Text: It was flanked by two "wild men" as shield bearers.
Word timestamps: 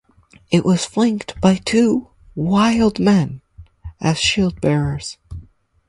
It 0.49 0.65
was 0.65 0.83
flanked 0.83 1.39
by 1.39 1.57
two 1.57 2.07
"wild 2.33 2.99
men" 2.99 3.41
as 3.99 4.17
shield 4.17 4.59
bearers. 4.59 5.19